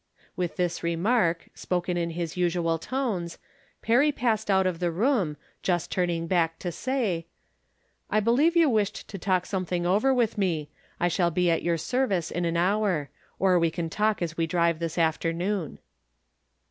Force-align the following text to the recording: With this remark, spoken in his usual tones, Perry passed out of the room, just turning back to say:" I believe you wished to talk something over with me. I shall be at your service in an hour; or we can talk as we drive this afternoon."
With 0.35 0.55
this 0.55 0.81
remark, 0.81 1.49
spoken 1.53 1.95
in 1.95 2.09
his 2.17 2.35
usual 2.35 2.79
tones, 2.79 3.37
Perry 3.83 4.11
passed 4.11 4.49
out 4.49 4.65
of 4.65 4.79
the 4.79 4.89
room, 4.89 5.37
just 5.61 5.91
turning 5.91 6.25
back 6.25 6.57
to 6.57 6.71
say:" 6.71 7.27
I 8.09 8.19
believe 8.19 8.55
you 8.57 8.67
wished 8.67 9.07
to 9.09 9.19
talk 9.19 9.45
something 9.45 9.85
over 9.85 10.11
with 10.11 10.39
me. 10.39 10.71
I 10.99 11.07
shall 11.07 11.29
be 11.29 11.51
at 11.51 11.61
your 11.61 11.77
service 11.77 12.31
in 12.31 12.45
an 12.45 12.57
hour; 12.57 13.11
or 13.37 13.59
we 13.59 13.69
can 13.69 13.91
talk 13.91 14.23
as 14.23 14.35
we 14.35 14.47
drive 14.47 14.79
this 14.79 14.97
afternoon." 14.97 15.77